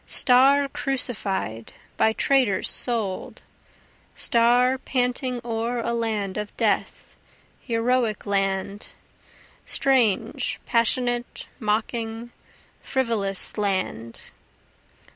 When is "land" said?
5.93-6.37, 8.25-8.93, 13.59-14.19